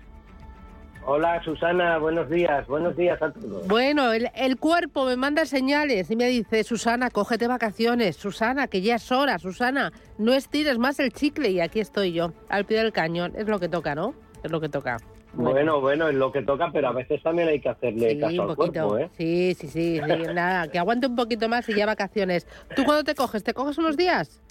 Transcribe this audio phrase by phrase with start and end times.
[1.06, 3.66] Hola Susana, buenos días, buenos días a todos.
[3.66, 8.82] Bueno, el, el, cuerpo me manda señales y me dice, Susana, cógete vacaciones, Susana, que
[8.82, 12.76] ya es hora, Susana, no estires más el chicle y aquí estoy yo, al pie
[12.82, 14.12] del cañón, es lo que toca, ¿no?
[14.42, 14.98] Es lo que toca.
[15.42, 18.42] Bueno, bueno, es lo que toca, pero a veces también hay que hacerle Sí, caso
[18.42, 19.08] al cuerpo, ¿eh?
[19.16, 20.00] Sí, sí, sí, sí,
[20.34, 22.46] nada, que aguante un poquito más y ya vacaciones.
[22.74, 23.44] ¿Tú cuándo te coges?
[23.44, 24.42] ¿Te coges unos días?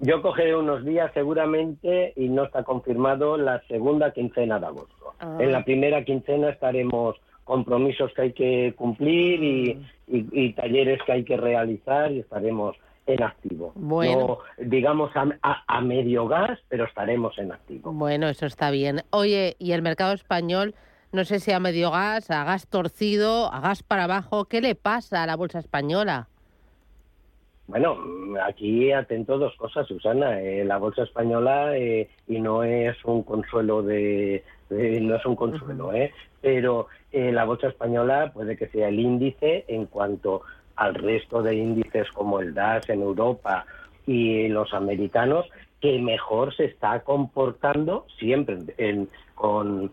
[0.00, 5.14] Yo cogeré unos días seguramente y no está confirmado la segunda quincena de agosto.
[5.20, 5.38] Ah.
[5.40, 9.70] En la primera quincena estaremos compromisos que hay que cumplir y,
[10.08, 13.72] y- y talleres que hay que realizar y estaremos en activo.
[13.74, 14.38] Bueno.
[14.58, 17.92] No, digamos a, a- a medio gas, pero estaremos en activo.
[17.92, 19.02] Bueno, eso está bien.
[19.10, 20.74] Oye, ¿y el mercado español?
[21.12, 24.46] No sé si a medio gas, a gas torcido, a gas para abajo.
[24.46, 26.28] ¿Qué le pasa a la bolsa española?
[27.66, 27.96] Bueno,
[28.44, 30.40] aquí atento dos cosas, Susana.
[30.40, 35.34] Eh, la bolsa española eh, y no es un consuelo de, de- no es un
[35.36, 36.12] consuelo, ¿eh?
[36.42, 40.42] Pero eh, la bolsa española puede que sea el índice en cuanto
[40.76, 43.66] al resto de índices como el DAS en Europa
[44.06, 45.46] y los americanos
[45.80, 49.90] que mejor se está comportando siempre en- con,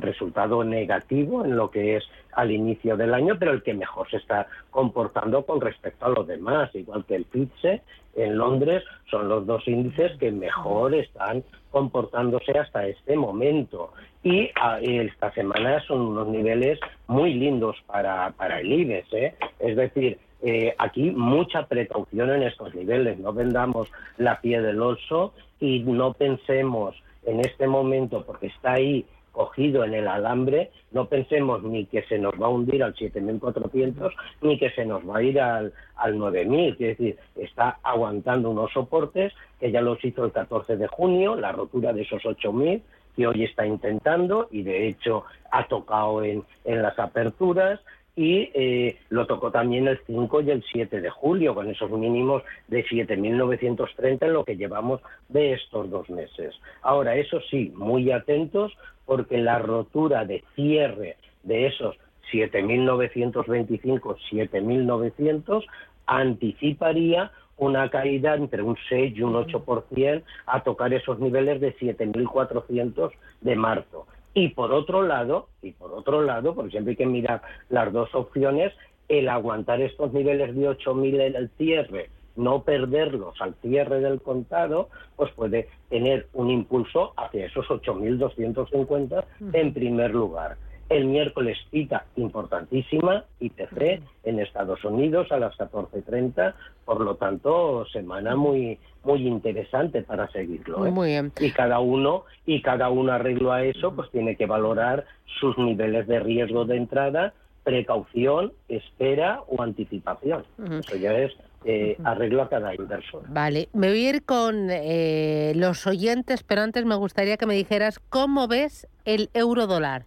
[0.00, 4.18] resultado negativo en lo que es al inicio del año, pero el que mejor se
[4.18, 7.82] está comportando con respecto a los demás, igual que el FTSE
[8.14, 13.92] en Londres, son los dos índices que mejor están comportándose hasta este momento.
[14.22, 19.34] Y ah, esta semana son unos niveles muy lindos para, para el IBEX, ¿eh?
[19.58, 25.32] es decir, eh, aquí mucha precaución en estos niveles, no vendamos la pie del oso
[25.60, 26.94] y no pensemos
[27.24, 29.04] en este momento, porque está ahí
[29.38, 34.12] cogido en el alambre, no pensemos ni que se nos va a hundir al 7.400
[34.42, 38.72] ni que se nos va a ir al, al 9.000, es decir, está aguantando unos
[38.72, 42.82] soportes que ya los hizo el 14 de junio, la rotura de esos 8.000
[43.14, 47.78] que hoy está intentando y de hecho ha tocado en, en las aperturas
[48.18, 52.42] y eh, lo tocó también el 5 y el 7 de julio, con esos mínimos
[52.66, 56.52] de 7.930 en lo que llevamos de estos dos meses.
[56.82, 61.96] Ahora, eso sí, muy atentos, porque la rotura de cierre de esos
[62.32, 65.64] 7.925, 7.900
[66.06, 73.12] anticiparía una caída entre un 6 y un 8% a tocar esos niveles de 7.400
[73.42, 74.08] de marzo.
[74.38, 78.14] Y por otro lado, y por otro lado, porque siempre hay que mirar las dos
[78.14, 78.72] opciones,
[79.08, 84.90] el aguantar estos niveles de 8.000 en el cierre, no perderlos al cierre del contado,
[85.16, 90.56] pues puede tener un impulso hacia esos 8.250 en primer lugar.
[90.88, 96.54] El miércoles cita importantísima, IPC, en Estados Unidos a las 14.30,
[96.84, 100.86] por lo tanto, semana muy muy interesante para seguirlo.
[100.86, 100.90] ¿eh?
[100.90, 101.32] Muy bien.
[101.40, 105.06] Y cada uno, y cada uno arreglo a eso, pues tiene que valorar
[105.40, 107.32] sus niveles de riesgo de entrada,
[107.64, 110.44] precaución, espera o anticipación.
[110.80, 111.32] Eso ya es
[111.64, 113.22] eh, arreglo a cada inversor.
[113.28, 117.54] Vale, me voy a ir con eh, los oyentes, pero antes me gustaría que me
[117.54, 120.06] dijeras cómo ves el euro dólar.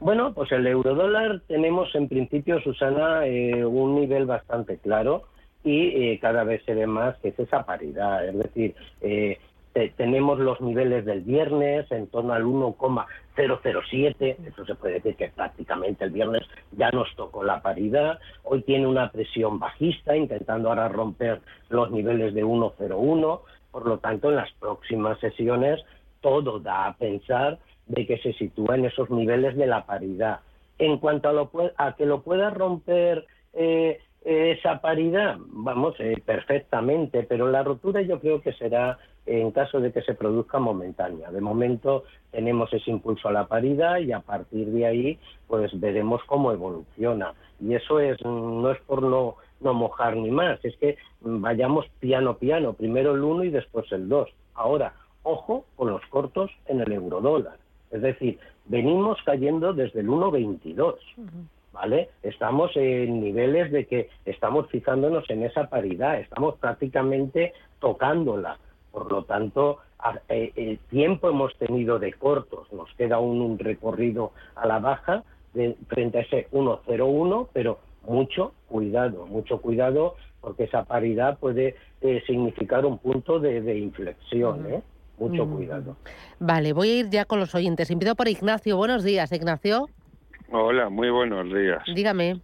[0.00, 5.22] Bueno, pues el eurodólar tenemos en principio, Susana, eh, un nivel bastante claro
[5.64, 8.26] y eh, cada vez se ve más que es esa paridad.
[8.28, 9.38] Es decir, eh,
[9.72, 14.36] te- tenemos los niveles del viernes en torno al 1,007.
[14.46, 18.18] Eso se puede decir que prácticamente el viernes ya nos tocó la paridad.
[18.44, 21.40] Hoy tiene una presión bajista, intentando ahora romper
[21.70, 23.40] los niveles de 1,01
[23.72, 25.82] Por lo tanto, en las próximas sesiones
[26.20, 30.40] todo da a pensar de que se sitúa en esos niveles de la paridad.
[30.78, 37.22] En cuanto a, lo, a que lo pueda romper eh, esa paridad, vamos, eh, perfectamente,
[37.22, 41.30] pero la rotura yo creo que será en caso de que se produzca momentánea.
[41.30, 46.22] De momento tenemos ese impulso a la paridad y a partir de ahí pues veremos
[46.26, 47.34] cómo evoluciona.
[47.60, 52.36] Y eso es no es por no, no mojar ni más, es que vayamos piano
[52.36, 54.28] piano, primero el 1 y después el 2.
[54.54, 57.58] Ahora, ojo con los cortos en el eurodólar.
[57.96, 60.94] Es decir, venimos cayendo desde el 1,22.
[61.72, 62.08] ¿vale?
[62.22, 68.58] Estamos en niveles de que estamos fijándonos en esa paridad, estamos prácticamente tocándola.
[68.90, 69.78] Por lo tanto,
[70.30, 75.76] eh, el tiempo hemos tenido de cortos, nos queda un recorrido a la baja de,
[75.88, 82.86] frente a ese 1,01, pero mucho cuidado, mucho cuidado, porque esa paridad puede eh, significar
[82.86, 84.82] un punto de, inflexión, ¿eh?
[85.18, 85.96] Mucho cuidado.
[86.38, 87.90] Vale, voy a ir ya con los oyentes.
[87.90, 88.76] Invito por Ignacio.
[88.76, 89.88] Buenos días, Ignacio.
[90.50, 91.82] Hola, muy buenos días.
[91.94, 92.40] Dígame.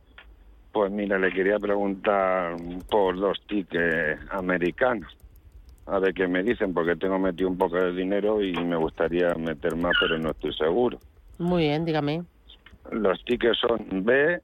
[0.73, 2.57] Pues mira, le quería preguntar
[2.91, 5.15] por dos tickets americanos.
[5.87, 9.35] A ver qué me dicen, porque tengo metido un poco de dinero y me gustaría
[9.35, 10.99] meter más, pero no estoy seguro.
[11.39, 12.23] Muy bien, dígame.
[12.91, 14.41] Los tickets son B,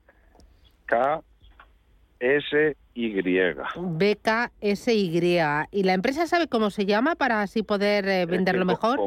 [0.86, 1.22] K,
[2.20, 3.20] S, Y.
[3.20, 5.38] B, K, S, Y.
[5.70, 8.98] ¿Y la empresa sabe cómo se llama para así poder eh, venderlo mejor?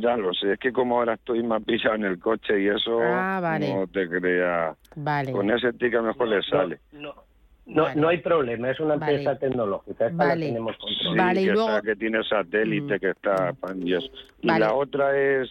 [0.00, 3.00] Ya lo sé, es que como ahora estoy más pisado en el coche y eso,
[3.02, 4.76] ah, no te creas.
[4.94, 5.32] Vale.
[5.32, 6.80] Con ese ticket mejor le sale.
[6.92, 7.14] No,
[7.66, 10.40] no, no, hay problema, es una empresa tecnológica, esta vale.
[10.40, 10.76] la tenemos.
[11.16, 11.82] Vale, y que, luego...
[11.82, 13.00] que tiene satélite, mm.
[13.00, 15.50] que está y Y la otra es,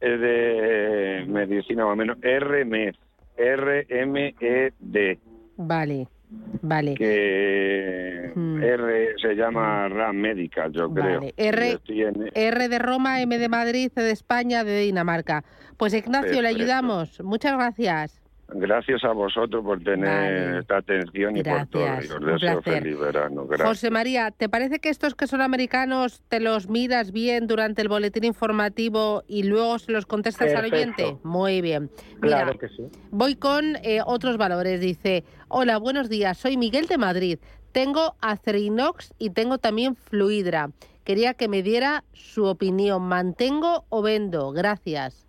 [0.00, 2.94] es de medicina más o menos, RMED,
[3.36, 5.18] R-M-E-D.
[5.58, 6.08] Vale.
[6.62, 6.94] Vale.
[6.94, 8.62] Que hmm.
[8.62, 11.22] R se llama RAM Medical, yo creo.
[11.36, 11.78] R,
[12.34, 15.44] R de Roma, M de Madrid, C de España, de Dinamarca.
[15.76, 17.22] Pues Ignacio, le ayudamos.
[17.22, 18.20] Muchas gracias.
[18.50, 21.86] Gracias a vosotros por tener esta atención y por todo.
[23.62, 27.88] José María, ¿te parece que estos que son americanos te los miras bien durante el
[27.88, 31.18] boletín informativo y luego se los contestas al oyente?
[31.24, 31.90] Muy bien.
[32.20, 32.88] claro que sí.
[33.10, 34.80] Voy con eh, otros valores.
[34.80, 37.38] Dice, hola, buenos días, soy Miguel de Madrid.
[37.72, 40.70] Tengo Acerinox y tengo también Fluidra.
[41.04, 43.02] Quería que me diera su opinión.
[43.02, 44.52] ¿Mantengo o vendo?
[44.52, 45.27] Gracias.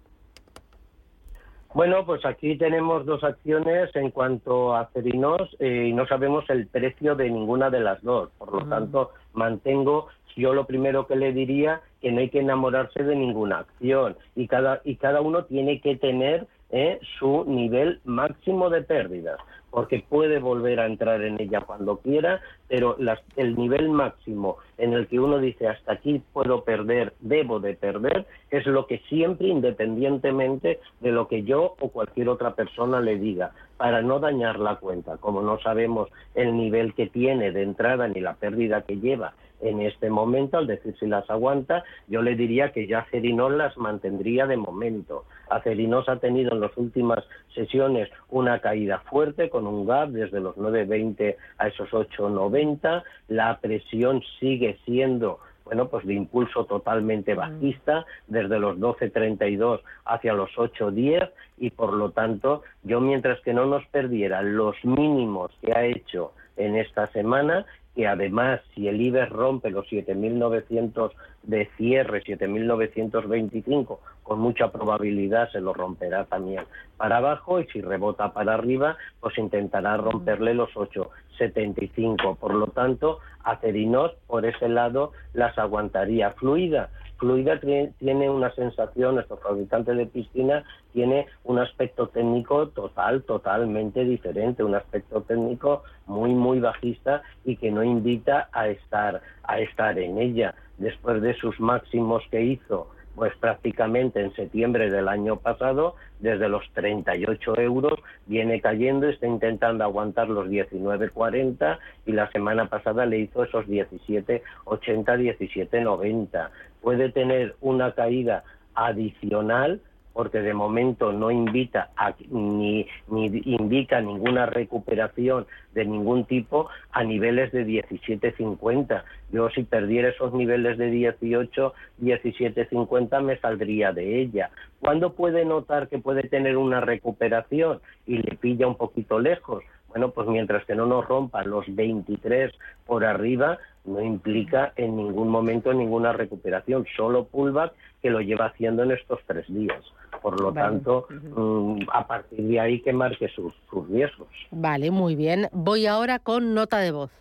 [1.73, 6.67] Bueno, pues aquí tenemos dos acciones en cuanto a Cerinos eh, y no sabemos el
[6.67, 8.31] precio de ninguna de las dos.
[8.37, 10.07] Por lo tanto, mantengo
[10.39, 14.15] yo lo primero que le diría que no hay que enamorarse de ninguna acción.
[14.35, 19.37] Y cada y cada uno tiene que tener eh, su nivel máximo de pérdidas
[19.71, 22.97] porque puede volver a entrar en ella cuando quiera, pero
[23.35, 28.25] el nivel máximo en el que uno dice hasta aquí puedo perder, debo de perder,
[28.49, 33.51] es lo que siempre, independientemente de lo que yo o cualquier otra persona le diga,
[33.77, 35.17] para no dañar la cuenta.
[35.17, 39.81] Como no sabemos el nivel que tiene de entrada ni la pérdida que lleva en
[39.81, 44.47] este momento, al decir si las aguanta, yo le diría que ya Cerinos las mantendría
[44.47, 45.25] de momento.
[45.49, 47.23] Acerinos ha tenido en las últimas
[47.53, 53.03] sesiones una caída fuerte con un gap desde los 9.20 a esos 8.90.
[53.27, 55.39] La presión sigue siendo
[55.69, 62.09] bueno, pues de impulso totalmente bajista, desde los 12.32 hacia los 8.10 y por lo
[62.09, 67.67] tanto yo mientras que no nos perdiera los mínimos que ha hecho en esta semana
[67.95, 71.11] que además si el IBEX rompe los 7.900
[71.49, 76.63] de cierre, 7.925, con mucha probabilidad se lo romperá también
[76.97, 82.37] para abajo y si rebota para arriba, pues intentará romperle los 8.75.
[82.37, 86.89] Por lo tanto, Acerinos por ese lado las aguantaría fluida
[87.19, 90.63] Fluida tiene una sensación, nuestro fabricante de piscina
[90.93, 97.71] tiene un aspecto técnico total, totalmente diferente, un aspecto técnico muy, muy bajista y que
[97.71, 100.55] no invita a estar, a estar en ella.
[100.79, 106.63] Después de sus máximos que hizo pues prácticamente en septiembre del año pasado, desde los
[106.71, 113.43] 38 euros, viene cayendo, está intentando aguantar los 19,40 y la semana pasada le hizo
[113.43, 116.49] esos 17,80, 17,90.
[116.81, 119.81] Puede tener una caída adicional
[120.19, 121.91] porque de momento no invita
[122.29, 129.03] ni, ni indica ninguna recuperación de ningún tipo a niveles de 17.50.
[129.31, 134.49] Yo si perdiera esos niveles de 18, 17.50 me saldría de ella.
[134.81, 139.63] ¿Cuándo puede notar que puede tener una recuperación y le pilla un poquito lejos?
[139.89, 142.53] Bueno, pues mientras que no nos rompan los 23
[142.85, 148.83] por arriba, no implica en ningún momento ninguna recuperación, solo pullback que lo lleva haciendo
[148.83, 149.83] en estos tres días.
[150.21, 154.27] Por lo tanto, mm, a partir de ahí que marque sus, sus riesgos.
[154.51, 155.47] Vale, muy bien.
[155.51, 157.11] Voy ahora con nota de voz.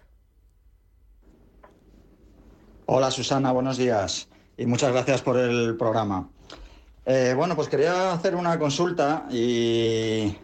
[2.86, 6.28] Hola Susana, buenos días y muchas gracias por el programa.
[7.04, 10.34] Eh, bueno, pues quería hacer una consulta y,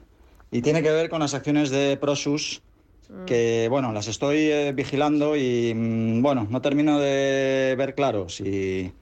[0.55, 2.63] y tiene que ver con las acciones de Prosus
[3.27, 8.93] que bueno, las estoy eh, vigilando y mm, bueno, no termino de ver claro si,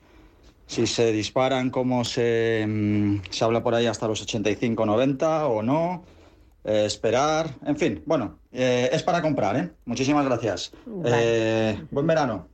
[0.65, 6.03] si se disparan como se, mm, se habla por ahí hasta los 85-90 o no,
[6.63, 9.69] eh, esperar, en fin, bueno, eh, es para comprar, ¿eh?
[9.85, 10.73] Muchísimas gracias.
[10.85, 12.47] buen verano.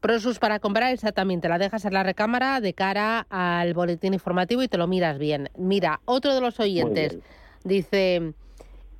[0.00, 1.48] Prosus para comprar, exactamente.
[1.48, 5.50] La dejas en la recámara de cara al boletín informativo y te lo miras bien.
[5.58, 7.18] Mira, otro de los oyentes
[7.64, 8.34] dice,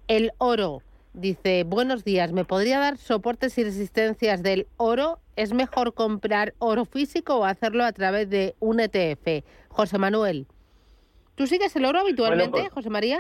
[0.08, 0.82] el oro
[1.18, 5.18] Dice, buenos días, ¿me podría dar soportes y resistencias del oro?
[5.34, 9.44] ¿Es mejor comprar oro físico o hacerlo a través de un ETF?
[9.68, 10.46] José Manuel,
[11.34, 13.18] ¿tú sigues el oro habitualmente, pues José María?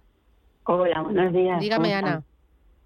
[0.66, 1.60] Hola, buenos días.
[1.60, 2.24] Dígame, Ana.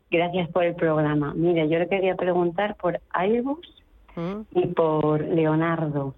[0.10, 1.34] Gracias por el programa.
[1.34, 3.84] Mire, yo le quería preguntar por Airbus
[4.16, 4.42] mm.
[4.52, 6.14] y por Leonardo.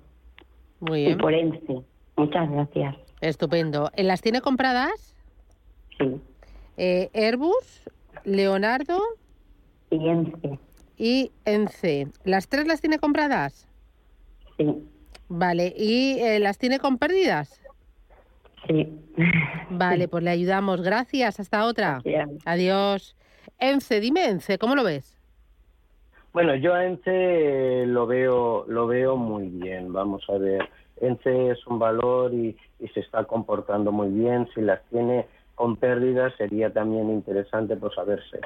[0.88, 1.14] Muy bien.
[1.14, 1.82] Y por ENCE.
[2.18, 2.96] Muchas gracias.
[3.22, 3.92] Estupendo.
[3.98, 5.16] ¿Las tiene compradas?
[5.98, 6.22] Sí.
[6.78, 7.90] Eh, Airbus,
[8.24, 9.02] Leonardo
[9.90, 10.60] y ENCE.
[10.98, 12.08] Y ENCE.
[12.24, 13.68] ¿Las tres las tiene compradas?
[14.58, 14.66] Sí.
[15.28, 15.74] Vale.
[15.76, 17.62] ¿Y eh, las tiene con pérdidas?
[18.68, 18.90] Sí.
[19.70, 20.82] Vale, pues le ayudamos.
[20.82, 21.40] Gracias.
[21.40, 22.02] Hasta otra.
[22.46, 23.16] Adiós.
[23.60, 25.15] ENCE, dime ENCE, ¿cómo lo ves?
[26.36, 29.94] Bueno, yo a ENCE lo veo, lo veo muy bien.
[29.94, 30.68] Vamos a ver.
[31.00, 34.46] ENCE es un valor y, y se está comportando muy bien.
[34.54, 38.42] Si las tiene con pérdidas sería también interesante pues saberse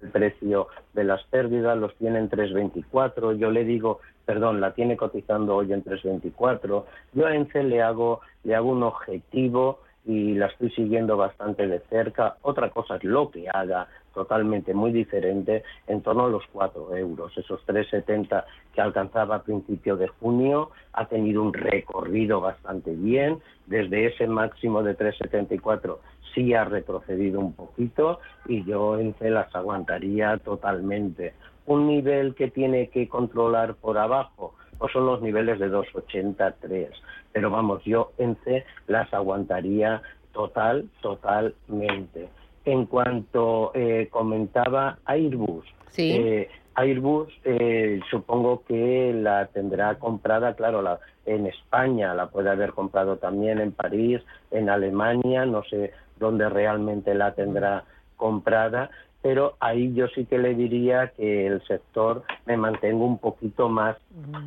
[0.00, 4.96] el precio de las pérdidas los tiene en 3.24 yo le digo perdón la tiene
[4.96, 10.46] cotizando hoy en 3.24 yo a ENCE le hago le hago un objetivo y la
[10.46, 12.36] estoy siguiendo bastante de cerca.
[12.42, 17.36] Otra cosa es lo que haga, totalmente muy diferente, en torno a los 4 euros.
[17.36, 18.44] Esos 3,70
[18.74, 23.40] que alcanzaba a principio de junio ha tenido un recorrido bastante bien.
[23.66, 25.98] Desde ese máximo de 3,74
[26.34, 31.34] sí ha retrocedido un poquito y yo en las aguantaría totalmente.
[31.66, 36.88] Un nivel que tiene que controlar por abajo, pues son los niveles de 2,83
[37.30, 42.28] pero vamos, yo en C las aguantaría total, totalmente.
[42.64, 45.64] En cuanto eh, comentaba Airbus,
[45.96, 52.72] eh, Airbus eh, supongo que la tendrá comprada, claro, la, en España la puede haber
[52.72, 54.20] comprado también en París,
[54.50, 57.84] en Alemania, no sé dónde realmente la tendrá
[58.16, 58.90] comprada
[59.22, 63.96] pero ahí yo sí que le diría que el sector me mantengo un poquito más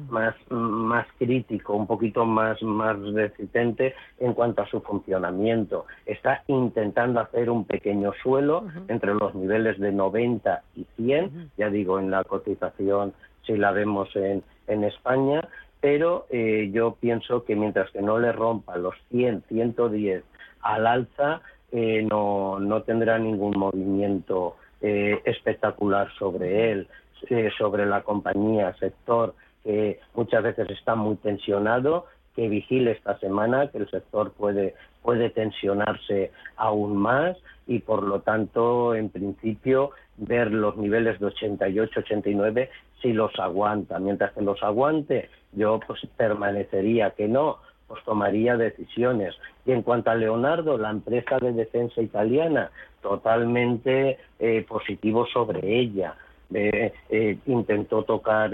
[0.09, 5.85] más más crítico, un poquito más más resistente en cuanto a su funcionamiento.
[6.05, 11.99] Está intentando hacer un pequeño suelo entre los niveles de 90 y 100, ya digo
[11.99, 13.13] en la cotización
[13.45, 15.47] si la vemos en en España,
[15.81, 20.23] pero eh, yo pienso que mientras que no le rompa los 100, 110
[20.61, 21.41] al alza,
[21.71, 26.87] eh, no, no tendrá ningún movimiento eh, espectacular sobre él,
[27.29, 32.05] eh, sobre la compañía, sector que muchas veces está muy tensionado,
[32.35, 38.19] que vigile esta semana, que el sector puede, puede tensionarse aún más y por lo
[38.21, 42.69] tanto, en principio, ver los niveles de 88, 89
[43.01, 43.97] si los aguanta.
[43.99, 49.35] Mientras que los aguante, yo pues permanecería que no, pues tomaría decisiones.
[49.65, 56.15] Y en cuanto a Leonardo, la empresa de defensa italiana, totalmente eh, positivo sobre ella.
[56.53, 58.51] Eh, eh, intentó tocar,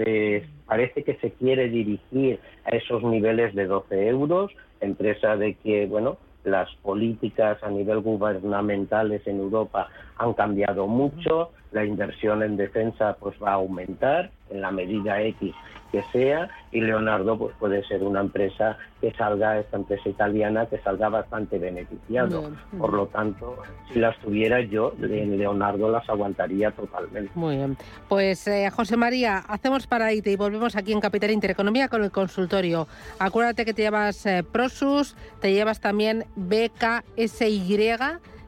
[0.66, 6.16] parece que se quiere dirigir a esos niveles de 12 euros, empresa de que, bueno,
[6.44, 13.36] las políticas a nivel gubernamentales en Europa han cambiado mucho, la inversión en defensa pues
[13.42, 15.54] va a aumentar en la medida X
[15.92, 20.78] que sea y Leonardo pues puede ser una empresa que salga, esta empresa italiana, que
[20.78, 22.50] salga bastante beneficiado.
[22.78, 23.58] Por lo tanto,
[23.92, 27.30] si las tuviera yo, Leonardo las aguantaría totalmente.
[27.34, 27.76] Muy bien.
[28.08, 32.88] Pues eh, José María, hacemos paradita y volvemos aquí en Capital Intereconomía con el consultorio.
[33.18, 37.62] Acuérdate que te llevas eh, Prosus, te llevas también BKSY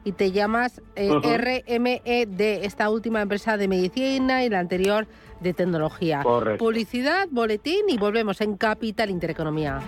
[0.05, 1.09] y te llamas eh,
[1.67, 5.07] RMED, esta última empresa de medicina y la anterior
[5.41, 6.23] de tecnología.
[6.57, 9.81] Publicidad, boletín y volvemos en Capital Intereconomía.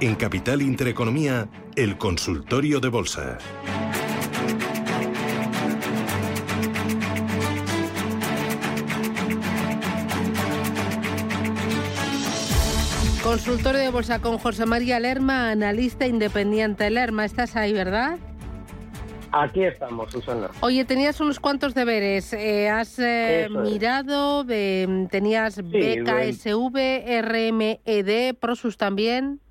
[0.00, 3.38] En Capital Intereconomía, el consultorio de bolsa.
[13.36, 16.88] Consultorio de bolsa con José María Lerma, analista independiente.
[16.88, 18.16] Lerma, estás ahí, ¿verdad?
[19.30, 20.48] Aquí estamos, Susana.
[20.60, 22.32] Oye, tenías unos cuantos deberes.
[22.32, 24.42] Eh, ¿Has eh, mirado?
[24.46, 26.78] ¿Tenías BKSV,
[27.20, 29.42] RMED, Prosus también?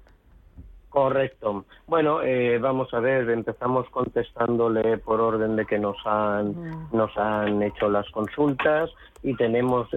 [0.95, 1.65] Correcto.
[1.87, 6.89] Bueno, eh, vamos a ver, empezamos contestándole por orden de que nos han, mm.
[6.93, 8.89] nos han hecho las consultas
[9.21, 9.89] y tenemos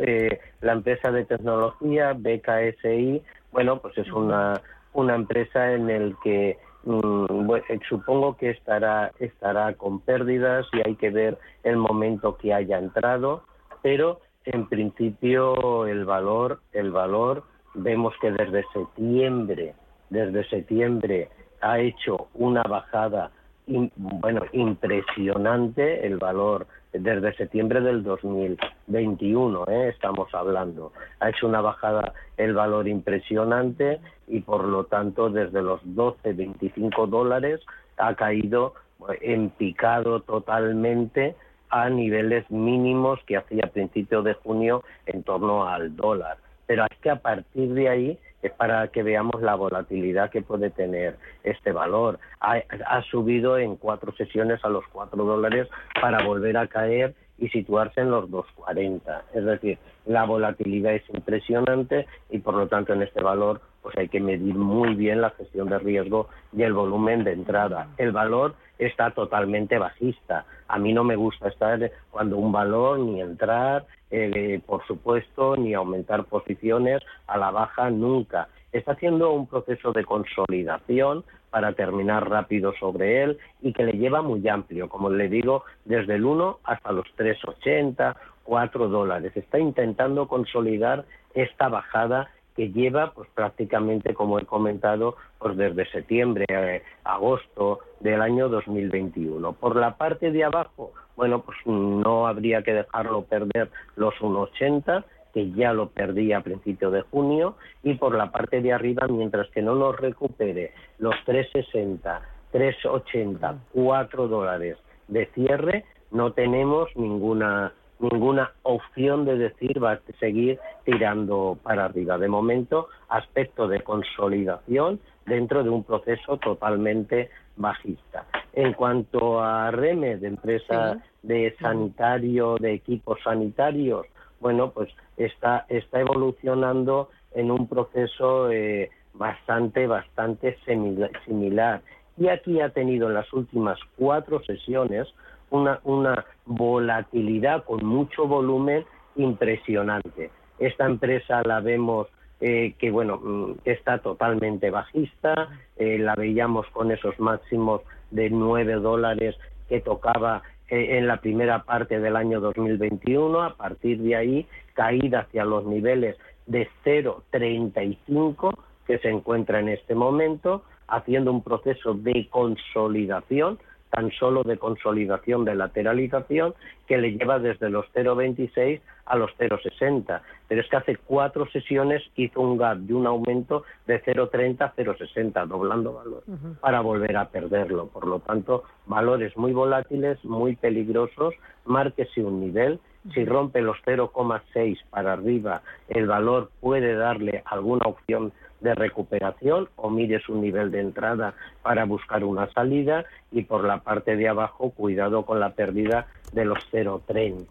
[0.61, 4.61] la empresa de tecnología BKSI bueno, pues es una,
[4.93, 10.97] una empresa en el que mm, eh, supongo que estará, estará con pérdidas y hay
[10.97, 13.43] que ver el momento que haya entrado,
[13.83, 19.75] pero en principio el valor, el valor, vemos que desde septiembre,
[20.11, 21.29] desde septiembre
[21.61, 23.31] ha hecho una bajada
[23.66, 29.88] bueno, impresionante el valor desde septiembre del 2021, ¿eh?
[29.88, 30.92] estamos hablando.
[31.21, 37.07] Ha hecho una bajada el valor impresionante y por lo tanto desde los 12, 25
[37.09, 37.61] dólares
[37.99, 38.75] ha caído
[39.21, 41.37] en picado totalmente
[41.71, 46.38] a niveles mínimos que hacía a principios de junio en torno al dólar.
[46.68, 50.70] Pero es que a partir de ahí es para que veamos la volatilidad que puede
[50.70, 52.20] tener este valor.
[52.40, 55.66] Ha, subido en cuatro sesiones a los cuatro dólares
[56.00, 59.22] para volver a caer y situarse en los 2.40.
[59.35, 64.09] Es decir, la volatilidad es impresionante y por lo tanto en este valor pues hay
[64.09, 67.88] que medir muy bien la gestión de riesgo y el volumen de entrada.
[67.97, 70.45] El valor está totalmente bajista.
[70.69, 75.75] A mí no me gusta estar cuando un valor ni entrar eh, por supuesto, ni
[75.75, 78.49] aumentar posiciones a la baja nunca.
[78.73, 84.23] Está haciendo un proceso de consolidación para terminar rápido sobre él y que le lleva
[84.23, 89.37] muy amplio, como le digo, desde el 1 hasta los 3,80, 4 dólares.
[89.37, 96.44] Está intentando consolidar esta bajada que lleva pues prácticamente como he comentado pues desde septiembre
[96.49, 102.73] eh, agosto del año 2021 por la parte de abajo bueno, pues no habría que
[102.73, 108.33] dejarlo perder los 1,80 que ya lo perdí a principio de junio y por la
[108.33, 112.21] parte de arriba mientras que no nos recupere los 3,60,
[112.53, 120.59] 3,80, 4 dólares de cierre no tenemos ninguna ninguna opción de decir va a seguir
[120.85, 122.19] tirando para arriba.
[122.19, 128.27] De momento, aspecto de consolidación dentro de un proceso totalmente bajista.
[128.53, 134.07] En cuanto a REME, de empresa de sanitario, de equipos sanitarios,
[134.41, 141.83] bueno, pues está, está evolucionando en un proceso eh, bastante, bastante similar.
[142.17, 145.09] Y aquí ha tenido en las últimas cuatro sesiones
[145.51, 148.85] una, una volatilidad con mucho volumen
[149.17, 150.31] impresionante.
[150.59, 152.09] Esta empresa la vemos
[152.41, 157.83] eh, que bueno mm, que está totalmente bajista, eh, la veíamos con esos máximos
[158.13, 159.37] de 9 dólares
[159.69, 165.21] que tocaba eh, en la primera parte del año 2021, a partir de ahí caída
[165.21, 168.57] hacia los niveles de 0,35
[168.87, 173.59] que se encuentra en este momento, haciendo un proceso de consolidación
[173.90, 176.55] tan solo de consolidación de lateralización
[176.87, 180.20] que le lleva desde los 0,26 a los 0,60.
[180.48, 184.74] Pero es que hace cuatro sesiones hizo un gap de un aumento de 0,30 a
[184.74, 186.22] 0,60, doblando valor
[186.61, 187.88] para volver a perderlo.
[187.88, 192.81] Por lo tanto, valores muy volátiles, muy peligrosos, márquese un nivel.
[193.14, 199.90] Si rompe los 0,6 para arriba, el valor puede darle alguna opción de recuperación o
[199.90, 204.71] mires un nivel de entrada para buscar una salida y por la parte de abajo
[204.71, 207.47] cuidado con la pérdida de los 0,30.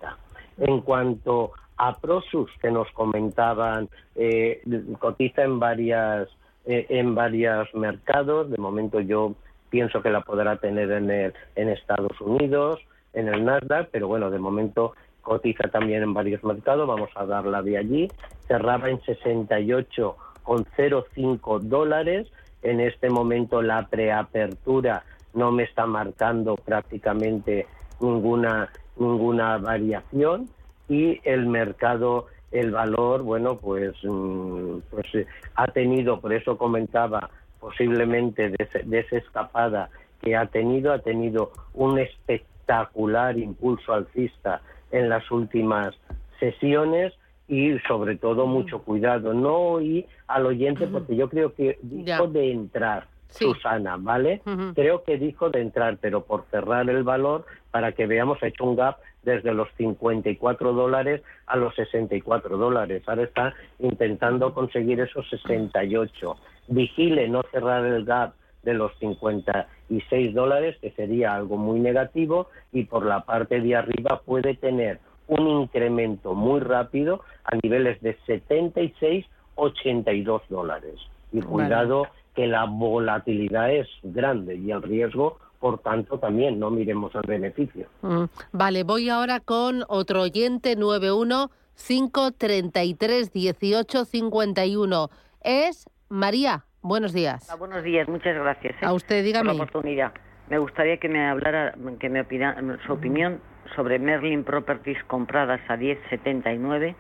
[0.58, 4.62] En cuanto a Prosus que nos comentaban, eh,
[5.00, 6.28] cotiza en varias
[6.66, 8.50] eh, en varios mercados.
[8.50, 9.36] De momento yo
[9.70, 12.82] pienso que la podrá tener en, el, en Estados Unidos,
[13.14, 16.88] en el Nasdaq, pero bueno, de momento cotiza también en varios mercados.
[16.88, 18.08] Vamos a darla de allí.
[18.48, 20.18] Cerraba en 68
[20.48, 22.32] con 0,5 dólares.
[22.64, 27.68] En este momento la preapertura no me está marcando prácticamente
[28.00, 30.50] ninguna ninguna variación
[30.88, 37.30] y el mercado el valor bueno pues mm, pues eh, ha tenido por eso comentaba
[37.60, 39.90] posiblemente de esa escapada
[40.22, 45.94] que ha tenido ha tenido un espectacular impulso alcista en las últimas
[46.40, 47.14] sesiones
[47.48, 49.34] y sobre todo mucho cuidado.
[49.34, 53.08] No oí al oyente porque yo creo que dijo de entrar.
[53.30, 54.42] Susana, ¿vale?
[54.74, 58.64] Creo que dijo de entrar, pero por cerrar el valor, para que veamos, ha hecho
[58.64, 63.04] un gap desde los 54 dólares a los 64 dólares.
[63.06, 66.38] Ahora está intentando conseguir esos 68.
[66.70, 68.34] Vigile no cerrar el gap
[68.64, 74.22] de los 56 dólares, que sería algo muy negativo, y por la parte de arriba
[74.26, 80.96] puede tener un incremento muy rápido a niveles de 76, 82 dólares.
[81.32, 87.14] Y cuidado que la volatilidad es grande y el riesgo, por tanto, también no miremos
[87.16, 87.88] el beneficio.
[88.02, 95.10] Mm, vale, voy ahora con otro oyente 91 533 18 51.
[95.42, 96.66] Es María.
[96.82, 97.54] Buenos días.
[97.60, 98.76] buenos días, muchas gracias.
[98.82, 98.86] ¿eh?
[98.86, 99.50] A usted, dígame.
[99.50, 100.14] Por la oportunidad.
[100.50, 103.42] Me gustaría que me hablara, que me opina, su opinión
[103.76, 106.96] sobre Merlin Properties compradas a 10.79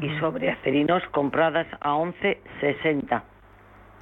[0.00, 3.22] y sobre Acerinos compradas a 11.60.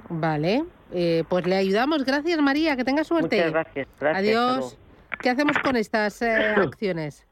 [0.09, 2.03] Vale, eh, pues le ayudamos.
[2.03, 2.75] Gracias, María.
[2.75, 3.37] Que tenga suerte.
[3.37, 3.87] Muchas gracias.
[4.01, 4.77] Adiós.
[5.21, 7.25] ¿Qué hacemos con estas eh, acciones?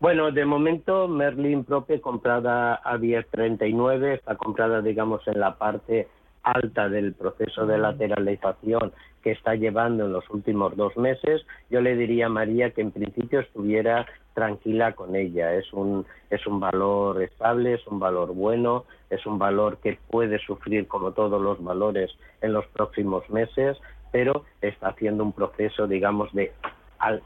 [0.00, 6.08] Bueno, de momento Merlin Prope comprada a 10.39, está comprada, digamos, en la parte
[6.44, 8.92] alta del proceso de lateralización
[9.28, 12.92] que está llevando en los últimos dos meses, yo le diría a María que en
[12.92, 15.52] principio estuviera tranquila con ella.
[15.52, 20.38] Es un, es un valor estable, es un valor bueno, es un valor que puede
[20.38, 22.10] sufrir como todos los valores
[22.40, 23.76] en los próximos meses,
[24.12, 26.50] pero está haciendo un proceso, digamos, de,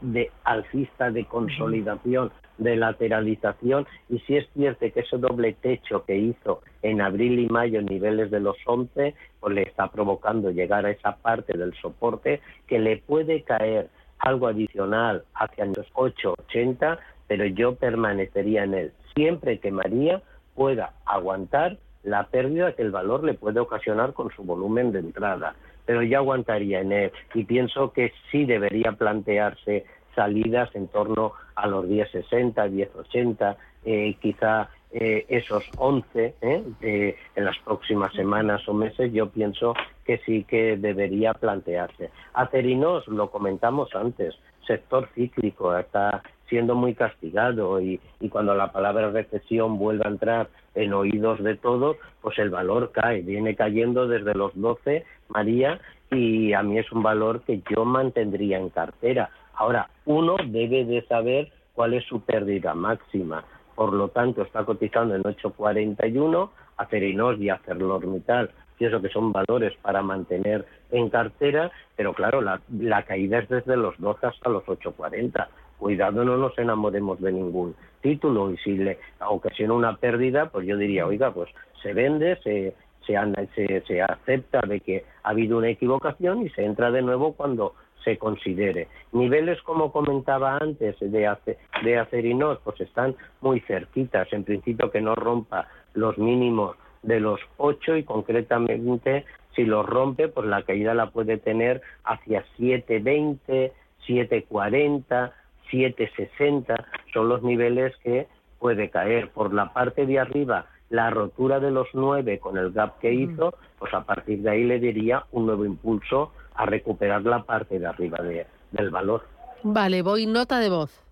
[0.01, 3.87] de alcista, de consolidación de lateralización.
[4.09, 7.85] Y si es cierto que ese doble techo que hizo en abril y mayo en
[7.85, 12.79] niveles de los 11 pues le está provocando llegar a esa parte del soporte que
[12.79, 18.93] le puede caer algo adicional hacia los 8.80 pero yo permanecería en él.
[19.15, 20.21] Siempre que María
[20.55, 25.55] pueda aguantar la pérdida que el valor le puede ocasionar con su volumen de entrada
[25.85, 31.67] pero yo aguantaría en él y pienso que sí debería plantearse salidas en torno a
[31.67, 39.11] los 10.60, 10.80, eh, quizá eh, esos 11 eh, en las próximas semanas o meses,
[39.11, 39.73] yo pienso
[40.05, 42.11] que sí que debería plantearse.
[42.33, 49.09] Acerinos, lo comentamos antes, sector cíclico, está siendo muy castigado y, y, cuando la palabra
[49.09, 54.35] recesión vuelve a entrar en oídos de todos, pues el valor cae, viene cayendo desde
[54.35, 55.79] los 12, María,
[56.11, 59.29] y a mí es un valor que yo mantendría en cartera.
[59.55, 63.43] Ahora, uno debe de saber cuál es su pérdida máxima.
[63.75, 70.01] Por lo tanto, está cotizando en 8.41, Acerinos y ArcelorMittal, pienso que son valores para
[70.01, 75.47] mantener en cartera, pero claro, la, caída es desde los 12 hasta los 8.40.
[75.77, 80.77] Cuidado, no nos enamoremos de ningún título y si le ocasiona una pérdida, pues yo
[80.77, 81.49] diría, oiga, pues
[81.81, 87.01] se vende, se, se, acepta de que ha habido una equivocación y se entra de
[87.01, 88.87] nuevo cuando se considere.
[89.11, 91.35] Niveles, como comentaba antes, de,
[91.83, 94.31] de acerinos, pues están muy cerquitas.
[94.31, 100.27] En principio que no rompa los mínimos de los 8 y concretamente si los rompe,
[100.29, 103.71] pues la caída la puede tener hacia 7.20,
[104.07, 105.31] 7.40,
[105.71, 106.85] 7.60.
[107.13, 108.27] Son los niveles que
[108.59, 109.29] puede caer.
[109.29, 113.53] Por la parte de arriba, la rotura de los 9 con el gap que hizo,
[113.77, 117.85] pues a partir de ahí le diría un nuevo impulso a recuperar la parte de
[117.85, 119.27] arriba de, del valor.
[119.63, 121.03] Vale, voy nota de voz.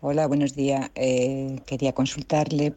[0.00, 0.90] Hola, buenos días.
[0.94, 2.74] Eh, quería consultarle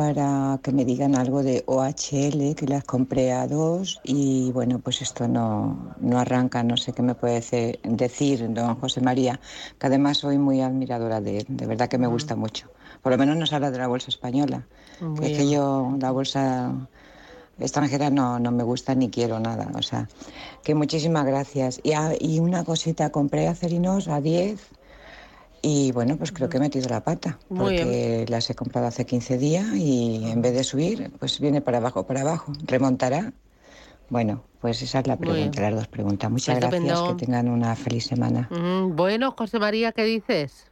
[0.00, 5.02] para que me digan algo de OHL, que las compré a dos y bueno, pues
[5.02, 7.42] esto no, no arranca, no sé qué me puede
[7.82, 9.38] decir don José María,
[9.78, 12.70] que además soy muy admiradora de él, de verdad que me gusta mucho.
[13.02, 14.66] Por lo menos nos habla de la bolsa española,
[15.20, 16.72] es que yo la bolsa
[17.58, 19.70] extranjera no, no me gusta ni quiero nada.
[19.74, 20.08] O sea,
[20.64, 21.78] que muchísimas gracias.
[21.82, 24.79] Y, ah, y una cosita, compré acerinos a 10
[25.62, 27.38] y bueno, pues creo que he metido la pata.
[27.48, 31.78] porque las he comprado hace 15 días y en vez de subir, pues viene para
[31.78, 32.52] abajo, para abajo.
[32.66, 33.32] ¿Remontará?
[34.08, 36.30] Bueno, pues esa es la pregunta, las dos preguntas.
[36.30, 38.48] Muchas gracias, que tengan una feliz semana.
[38.88, 40.66] Bueno, José María, ¿qué dices?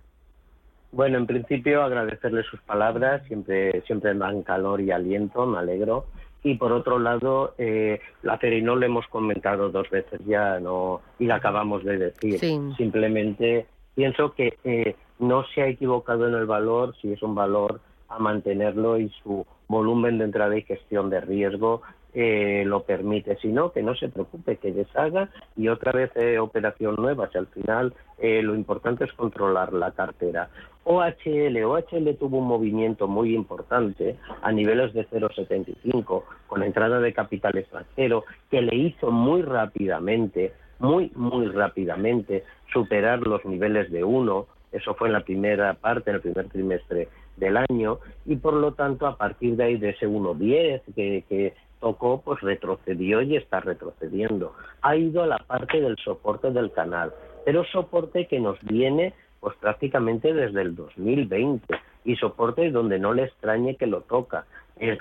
[0.90, 6.06] Bueno, en principio agradecerle sus palabras, siempre, siempre dan calor y aliento, me alegro.
[6.42, 11.26] Y por otro lado, eh, la Cerino le hemos comentado dos veces ya, no y
[11.26, 12.40] la acabamos de decir.
[12.76, 13.66] Simplemente
[13.98, 18.20] pienso que eh, no se ha equivocado en el valor, si es un valor a
[18.20, 21.82] mantenerlo y su volumen de entrada y gestión de riesgo
[22.14, 23.36] eh, lo permite.
[23.38, 27.28] Si no, que no se preocupe, que deshaga y otra vez eh, operación nueva.
[27.32, 30.48] Si al final eh, lo importante es controlar la cartera.
[30.84, 37.58] OHL, OHL tuvo un movimiento muy importante a niveles de 0,75 con entrada de capital
[37.58, 44.46] extranjero que le hizo muy rápidamente, muy, muy rápidamente superar los niveles de 1.
[44.72, 48.72] Eso fue en la primera parte, en el primer trimestre del año, y por lo
[48.72, 53.60] tanto, a partir de ahí, de ese 1,10 que, que tocó, pues retrocedió y está
[53.60, 54.54] retrocediendo.
[54.82, 57.12] Ha ido a la parte del soporte del canal,
[57.44, 63.24] pero soporte que nos viene pues prácticamente desde el 2020 y soporte donde no le
[63.24, 64.46] extrañe que lo toca.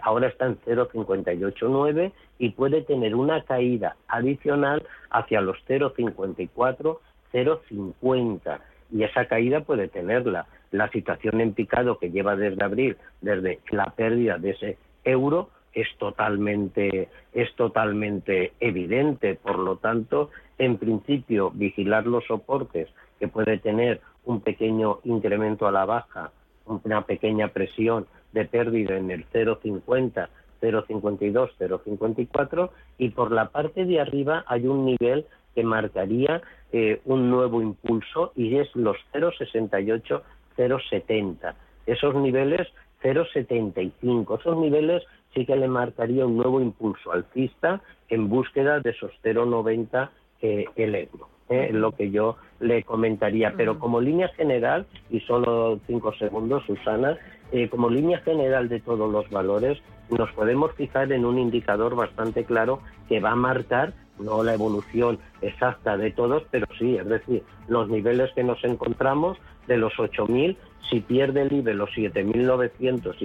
[0.01, 6.99] Ahora está en 0,589 y puede tener una caída adicional hacia los 0,54,
[7.33, 8.59] 0,50
[8.91, 10.47] y esa caída puede tenerla.
[10.71, 15.87] La situación en picado que lleva desde abril, desde la pérdida de ese euro, es
[15.97, 19.35] totalmente, es totalmente evidente.
[19.35, 25.71] Por lo tanto, en principio, vigilar los soportes que puede tener un pequeño incremento a
[25.71, 26.31] la baja,
[26.65, 30.27] una pequeña presión de pérdida en el 0,50,
[30.61, 37.29] 0,52, 0,54 y por la parte de arriba hay un nivel que marcaría eh, un
[37.29, 40.21] nuevo impulso y es los 0,68,
[40.57, 41.55] 0,70.
[41.85, 42.67] Esos niveles
[43.01, 49.11] 0,75, esos niveles sí que le marcaría un nuevo impulso alcista en búsqueda de esos
[49.23, 50.09] 0,90
[50.41, 51.36] eh, el euro.
[51.49, 53.53] Eh, lo que yo le comentaría.
[53.55, 57.17] Pero como línea general, y solo cinco segundos, Susana,
[57.53, 59.77] eh, como línea general de todos los valores,
[60.09, 65.19] nos podemos fijar en un indicador bastante claro que va a marcar no la evolución
[65.41, 70.57] exacta de todos, pero sí, es decir, los niveles que nos encontramos de los 8.000,
[70.89, 73.15] si pierde el IBE los 7.900,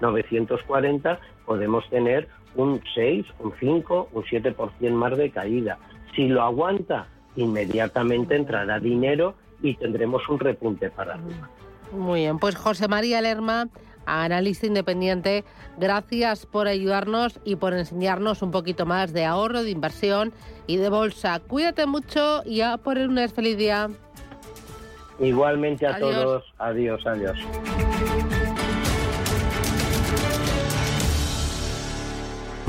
[0.00, 5.78] 7.940, podemos tener un 6, un 5, un 7% más de caída.
[6.14, 7.06] Si lo aguanta,
[7.38, 11.48] inmediatamente entrará dinero y tendremos un repunte para arriba.
[11.92, 13.68] Muy bien, pues José María Lerma,
[14.04, 15.44] analista independiente,
[15.78, 20.32] gracias por ayudarnos y por enseñarnos un poquito más de ahorro, de inversión
[20.66, 21.40] y de bolsa.
[21.40, 23.88] Cuídate mucho y a por un feliz día.
[25.20, 26.44] Igualmente a todos.
[26.58, 27.38] Adiós, adiós.